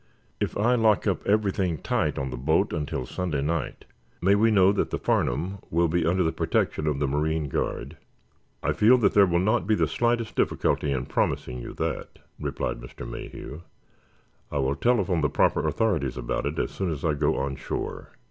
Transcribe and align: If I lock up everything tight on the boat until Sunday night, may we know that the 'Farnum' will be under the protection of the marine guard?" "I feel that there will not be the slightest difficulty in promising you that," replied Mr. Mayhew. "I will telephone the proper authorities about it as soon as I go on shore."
If 0.39 0.57
I 0.57 0.73
lock 0.73 1.05
up 1.05 1.23
everything 1.27 1.77
tight 1.77 2.17
on 2.17 2.31
the 2.31 2.35
boat 2.35 2.73
until 2.73 3.05
Sunday 3.05 3.43
night, 3.43 3.85
may 4.19 4.33
we 4.33 4.49
know 4.49 4.71
that 4.71 4.89
the 4.89 4.97
'Farnum' 4.97 5.59
will 5.69 5.87
be 5.87 6.07
under 6.07 6.23
the 6.23 6.31
protection 6.31 6.87
of 6.87 6.97
the 6.97 7.07
marine 7.07 7.49
guard?" 7.49 7.97
"I 8.63 8.73
feel 8.73 8.97
that 8.97 9.13
there 9.13 9.27
will 9.27 9.37
not 9.37 9.67
be 9.67 9.75
the 9.75 9.87
slightest 9.87 10.35
difficulty 10.35 10.91
in 10.91 11.05
promising 11.05 11.59
you 11.61 11.75
that," 11.75 12.17
replied 12.39 12.81
Mr. 12.81 13.07
Mayhew. 13.07 13.61
"I 14.51 14.57
will 14.57 14.73
telephone 14.75 15.21
the 15.21 15.29
proper 15.29 15.67
authorities 15.67 16.17
about 16.17 16.47
it 16.47 16.57
as 16.57 16.71
soon 16.71 16.89
as 16.91 17.05
I 17.05 17.13
go 17.13 17.35
on 17.37 17.55
shore." 17.55 18.09